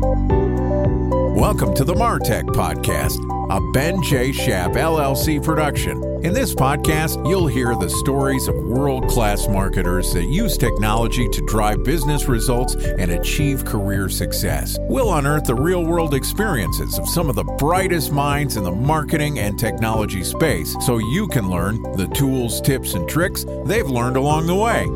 [0.00, 3.18] Welcome to the Martech Podcast,
[3.50, 4.32] a Ben J.
[4.32, 6.02] Shap LLC production.
[6.24, 11.44] In this podcast, you'll hear the stories of world class marketers that use technology to
[11.46, 14.78] drive business results and achieve career success.
[14.80, 19.38] We'll unearth the real world experiences of some of the brightest minds in the marketing
[19.38, 24.46] and technology space so you can learn the tools, tips, and tricks they've learned along
[24.46, 24.86] the way.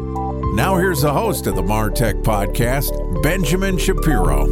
[0.55, 4.47] Now, here's the host of the Martech Podcast, Benjamin Shapiro.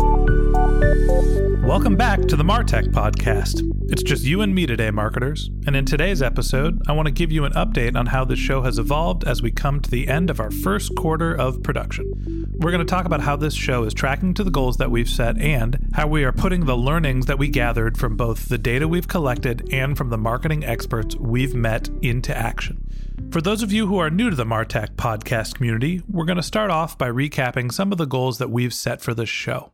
[1.64, 3.62] Welcome back to the Martech Podcast.
[3.88, 5.48] It's just you and me today, marketers.
[5.64, 8.62] And in today's episode, I want to give you an update on how this show
[8.62, 12.48] has evolved as we come to the end of our first quarter of production.
[12.58, 15.08] We're going to talk about how this show is tracking to the goals that we've
[15.08, 18.88] set and how we are putting the learnings that we gathered from both the data
[18.88, 22.88] we've collected and from the marketing experts we've met into action.
[23.32, 26.42] For those of you who are new to the Martech podcast community, we're going to
[26.42, 29.72] start off by recapping some of the goals that we've set for this show.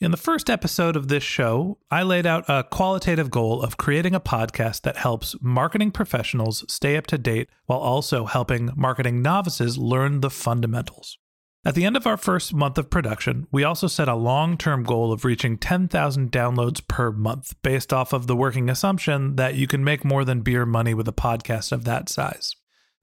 [0.00, 4.14] In the first episode of this show, I laid out a qualitative goal of creating
[4.14, 9.76] a podcast that helps marketing professionals stay up to date while also helping marketing novices
[9.76, 11.18] learn the fundamentals.
[11.62, 14.82] At the end of our first month of production, we also set a long term
[14.82, 19.66] goal of reaching 10,000 downloads per month, based off of the working assumption that you
[19.66, 22.56] can make more than beer money with a podcast of that size.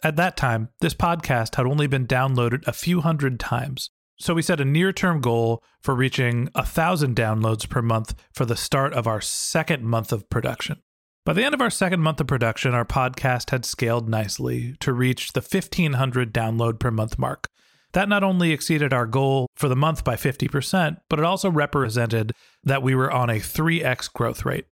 [0.03, 4.41] At that time, this podcast had only been downloaded a few hundred times, so we
[4.41, 8.93] set a near term goal for reaching a thousand downloads per month for the start
[8.93, 10.81] of our second month of production.
[11.23, 14.91] By the end of our second month of production, our podcast had scaled nicely to
[14.91, 17.47] reach the 1500 download per month mark.
[17.93, 22.31] That not only exceeded our goal for the month by 50%, but it also represented
[22.63, 24.65] that we were on a 3x growth rate.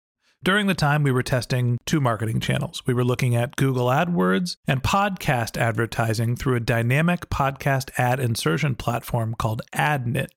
[0.44, 2.84] During the time, we were testing two marketing channels.
[2.86, 8.76] We were looking at Google AdWords and podcast advertising through a dynamic podcast ad insertion
[8.76, 10.28] platform called AdNet.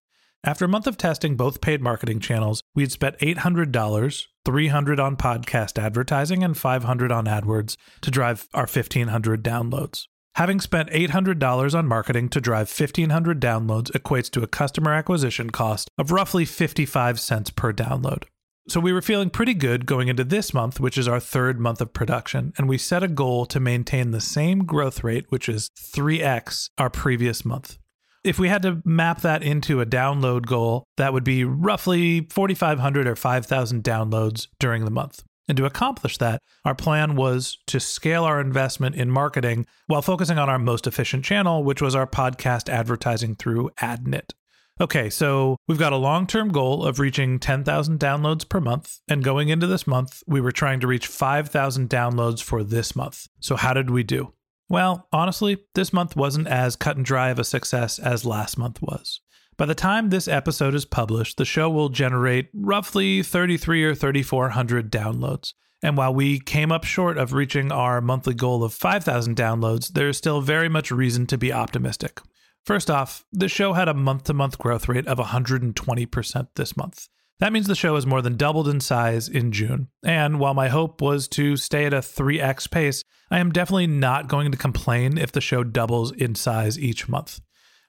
[0.42, 5.16] After a month of testing both paid marketing channels, we had spent $800, 300 on
[5.16, 10.06] podcast advertising and 500 on AdWords to drive our 1500 downloads.
[10.36, 15.90] Having spent $800 on marketing to drive 1500 downloads equates to a customer acquisition cost
[15.98, 18.24] of roughly 55 cents per download.
[18.68, 21.80] So we were feeling pretty good going into this month, which is our third month
[21.80, 25.70] of production, and we set a goal to maintain the same growth rate, which is
[25.76, 27.78] 3x our previous month.
[28.22, 33.08] If we had to map that into a download goal, that would be roughly 4,500
[33.08, 35.24] or 5,000 downloads during the month.
[35.48, 40.38] And to accomplish that, our plan was to scale our investment in marketing while focusing
[40.38, 44.30] on our most efficient channel, which was our podcast advertising through AdNet.
[44.80, 49.00] Okay, so we've got a long term goal of reaching 10,000 downloads per month.
[49.08, 53.26] And going into this month, we were trying to reach 5,000 downloads for this month.
[53.40, 54.32] So, how did we do?
[54.70, 58.80] Well, honestly, this month wasn't as cut and dry of a success as last month
[58.80, 59.20] was.
[59.58, 64.90] By the time this episode is published, the show will generate roughly 33 or 3,400
[64.90, 65.52] downloads.
[65.82, 70.16] And while we came up short of reaching our monthly goal of 5,000 downloads, there's
[70.16, 72.20] still very much reason to be optimistic.
[72.64, 77.08] First off, the show had a month to month growth rate of 120% this month.
[77.40, 79.88] That means the show has more than doubled in size in June.
[80.04, 84.28] And while my hope was to stay at a 3x pace, I am definitely not
[84.28, 87.40] going to complain if the show doubles in size each month.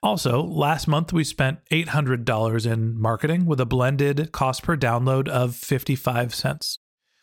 [0.02, 5.56] Also, last month we spent $800 in marketing with a blended cost per download of
[5.56, 6.80] 55 cents.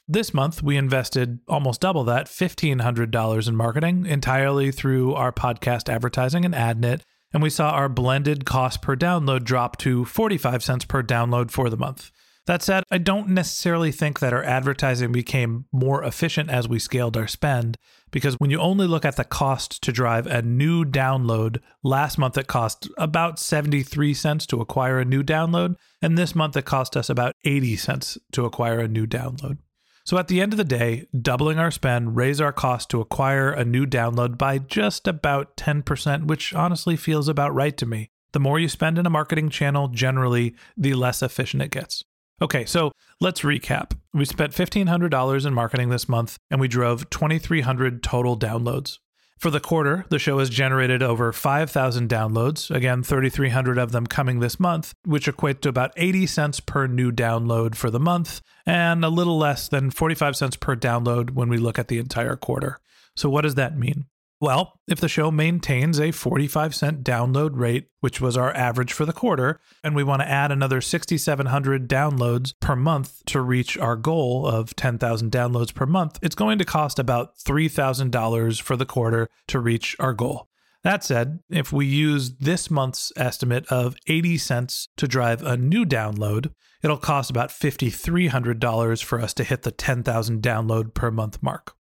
[0.06, 6.46] This month, we invested almost double that, $1,500 in marketing, entirely through our podcast advertising
[6.46, 7.02] and AdNet,
[7.32, 11.70] and we saw our blended cost per download drop to 45 cents per download for
[11.70, 12.10] the month.
[12.48, 17.14] That said, I don't necessarily think that our advertising became more efficient as we scaled
[17.14, 17.76] our spend,
[18.10, 22.38] because when you only look at the cost to drive a new download, last month
[22.38, 26.96] it cost about 73 cents to acquire a new download, and this month it cost
[26.96, 29.58] us about 80 cents to acquire a new download.
[30.08, 33.50] So at the end of the day, doubling our spend raise our cost to acquire
[33.50, 38.08] a new download by just about 10%, which honestly feels about right to me.
[38.32, 42.04] The more you spend in a marketing channel, generally, the less efficient it gets.
[42.40, 42.90] Okay, so
[43.20, 43.98] let's recap.
[44.14, 49.00] We spent $1,500 in marketing this month and we drove 2,300 total downloads.
[49.38, 54.40] For the quarter, the show has generated over 5,000 downloads, again, 3,300 of them coming
[54.40, 59.04] this month, which equate to about 80 cents per new download for the month, and
[59.04, 62.80] a little less than 45 cents per download when we look at the entire quarter.
[63.14, 64.06] So, what does that mean?
[64.40, 69.04] Well, if the show maintains a 45 cent download rate, which was our average for
[69.04, 73.96] the quarter, and we want to add another 6,700 downloads per month to reach our
[73.96, 79.28] goal of 10,000 downloads per month, it's going to cost about $3,000 for the quarter
[79.48, 80.48] to reach our goal.
[80.84, 85.84] That said, if we use this month's estimate of 80 cents to drive a new
[85.84, 91.74] download, it'll cost about $5,300 for us to hit the 10,000 download per month mark.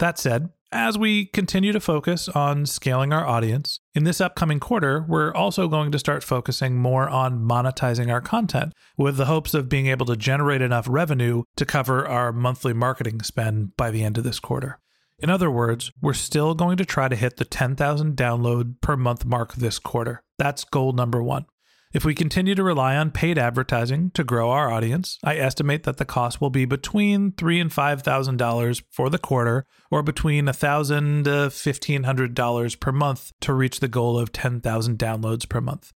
[0.00, 5.04] That said, as we continue to focus on scaling our audience, in this upcoming quarter,
[5.06, 9.68] we're also going to start focusing more on monetizing our content with the hopes of
[9.68, 14.16] being able to generate enough revenue to cover our monthly marketing spend by the end
[14.16, 14.78] of this quarter.
[15.18, 19.26] In other words, we're still going to try to hit the 10,000 download per month
[19.26, 20.22] mark this quarter.
[20.38, 21.44] That's goal number one.
[21.92, 25.96] If we continue to rely on paid advertising to grow our audience, I estimate that
[25.96, 30.46] the cost will be between three and five thousand dollars for the quarter, or between
[30.46, 35.00] a thousand to fifteen hundred dollars per month to reach the goal of ten thousand
[35.00, 35.92] downloads per month.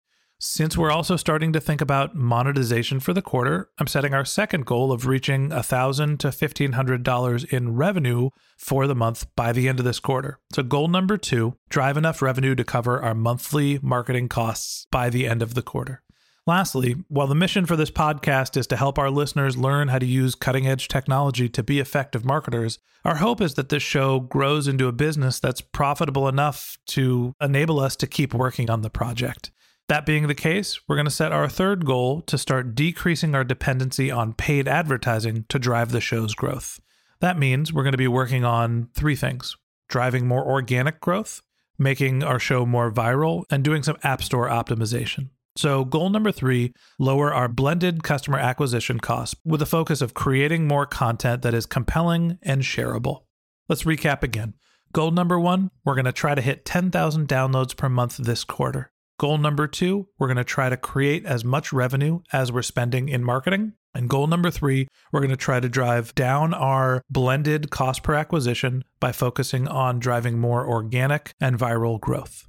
[0.44, 4.66] Since we're also starting to think about monetization for the quarter, I'm setting our second
[4.66, 9.84] goal of reaching $1,000 to $1,500 in revenue for the month by the end of
[9.84, 10.40] this quarter.
[10.52, 15.28] So, goal number two drive enough revenue to cover our monthly marketing costs by the
[15.28, 16.02] end of the quarter.
[16.44, 20.06] Lastly, while the mission for this podcast is to help our listeners learn how to
[20.06, 24.66] use cutting edge technology to be effective marketers, our hope is that this show grows
[24.66, 29.52] into a business that's profitable enough to enable us to keep working on the project.
[29.92, 33.44] That being the case, we're going to set our third goal to start decreasing our
[33.44, 36.80] dependency on paid advertising to drive the show's growth.
[37.20, 39.54] That means we're going to be working on three things
[39.90, 41.42] driving more organic growth,
[41.78, 45.28] making our show more viral, and doing some App Store optimization.
[45.56, 50.66] So, goal number three lower our blended customer acquisition costs with a focus of creating
[50.66, 53.24] more content that is compelling and shareable.
[53.68, 54.54] Let's recap again.
[54.94, 58.88] Goal number one, we're going to try to hit 10,000 downloads per month this quarter.
[59.18, 63.08] Goal number two, we're going to try to create as much revenue as we're spending
[63.08, 63.74] in marketing.
[63.94, 68.14] And goal number three, we're going to try to drive down our blended cost per
[68.14, 72.48] acquisition by focusing on driving more organic and viral growth.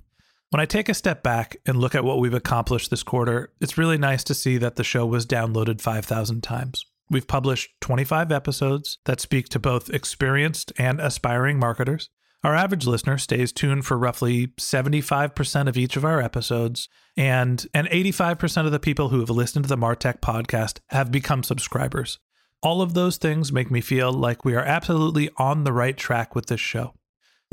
[0.50, 3.78] When I take a step back and look at what we've accomplished this quarter, it's
[3.78, 6.86] really nice to see that the show was downloaded 5,000 times.
[7.10, 12.10] We've published 25 episodes that speak to both experienced and aspiring marketers.
[12.44, 17.88] Our average listener stays tuned for roughly 75% of each of our episodes, and, and
[17.88, 22.20] 85% of the people who have listened to the Martech podcast have become subscribers.
[22.62, 26.36] All of those things make me feel like we are absolutely on the right track
[26.36, 26.94] with this show.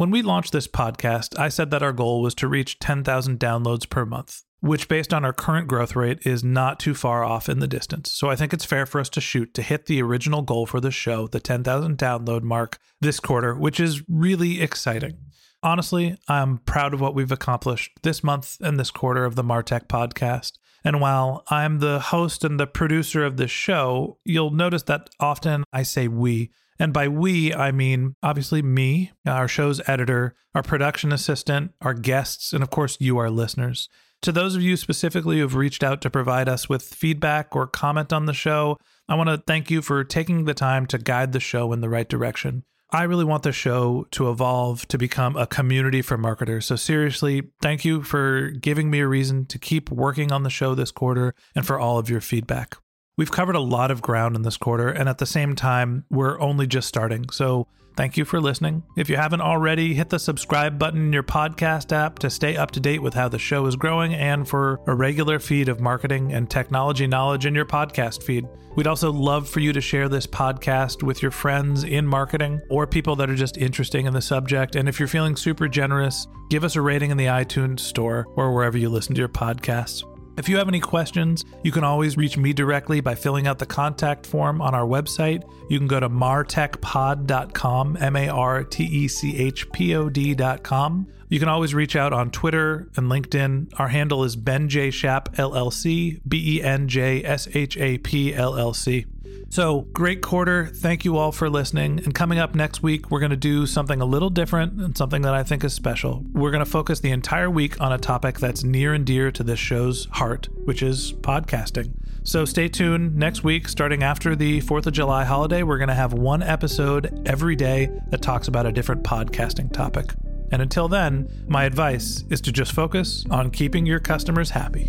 [0.01, 3.87] When we launched this podcast, I said that our goal was to reach 10,000 downloads
[3.87, 7.61] per month which based on our current growth rate is not too far off in
[7.61, 8.13] the distance.
[8.13, 10.81] So I think it's fair for us to shoot to hit the original goal for
[10.81, 15.17] the show, the 10,000 download mark this quarter, which is really exciting.
[15.63, 19.87] Honestly, I'm proud of what we've accomplished this month and this quarter of the Martech
[19.87, 20.59] podcast.
[20.85, 25.65] And while I'm the host and the producer of this show, you'll notice that often
[25.73, 26.51] I say we.
[26.81, 32.55] And by we, I mean obviously me, our show's editor, our production assistant, our guests,
[32.55, 33.89] and of course, you, our listeners.
[34.23, 37.67] To those of you specifically who have reached out to provide us with feedback or
[37.67, 41.33] comment on the show, I want to thank you for taking the time to guide
[41.33, 42.65] the show in the right direction.
[42.91, 46.67] I really want the show to evolve to become a community for marketers.
[46.67, 50.75] So, seriously, thank you for giving me a reason to keep working on the show
[50.75, 52.77] this quarter and for all of your feedback.
[53.21, 56.41] We've covered a lot of ground in this quarter, and at the same time, we're
[56.41, 57.29] only just starting.
[57.29, 58.83] So, Thank you for listening.
[58.97, 62.71] If you haven't already, hit the subscribe button in your podcast app to stay up
[62.71, 66.33] to date with how the show is growing and for a regular feed of marketing
[66.33, 68.49] and technology knowledge in your podcast feed.
[68.75, 72.87] We'd also love for you to share this podcast with your friends in marketing or
[72.87, 74.77] people that are just interesting in the subject.
[74.77, 78.55] And if you're feeling super generous, give us a rating in the iTunes store or
[78.55, 80.10] wherever you listen to your podcasts.
[80.41, 83.67] If you have any questions, you can always reach me directly by filling out the
[83.67, 85.43] contact form on our website.
[85.69, 91.09] You can go to martechpod.com, M A R T E C H P O D.com.
[91.29, 93.79] You can always reach out on Twitter and LinkedIn.
[93.79, 94.91] Our handle is Ben J.
[94.91, 99.05] Shap LLC, B E N J S H A P LLC.
[99.53, 100.67] So, great quarter.
[100.67, 101.99] Thank you all for listening.
[102.05, 105.23] And coming up next week, we're going to do something a little different and something
[105.23, 106.25] that I think is special.
[106.33, 109.43] We're going to focus the entire week on a topic that's near and dear to
[109.43, 111.95] this show's heart, which is podcasting.
[112.23, 115.65] So, stay tuned next week, starting after the 4th of July holiday.
[115.65, 120.13] We're going to have one episode every day that talks about a different podcasting topic.
[120.53, 124.89] And until then, my advice is to just focus on keeping your customers happy.